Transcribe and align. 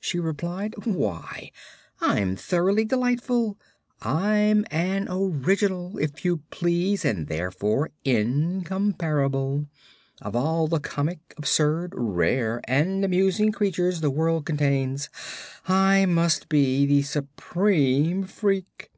she 0.00 0.18
replied. 0.18 0.74
"Why, 0.84 1.52
I'm 2.00 2.34
thoroughly 2.34 2.84
delightful. 2.84 3.56
I'm 4.02 4.64
an 4.68 5.06
Original, 5.08 5.96
if 5.98 6.24
you 6.24 6.38
please, 6.50 7.04
and 7.04 7.28
therefore 7.28 7.90
incomparable. 8.04 9.68
Of 10.20 10.34
all 10.34 10.66
the 10.66 10.80
comic, 10.80 11.20
absurd, 11.36 11.92
rare 11.94 12.60
and 12.64 13.04
amusing 13.04 13.52
creatures 13.52 14.00
the 14.00 14.10
world 14.10 14.44
contains, 14.44 15.08
I 15.68 16.04
must 16.06 16.48
be 16.48 16.84
the 16.86 17.02
supreme 17.02 18.24
freak. 18.24 18.90